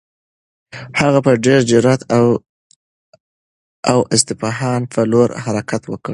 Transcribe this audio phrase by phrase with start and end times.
[1.01, 2.13] هغه په ډېر جرئت د
[4.15, 6.09] اصفهان په لور حرکت وکړ.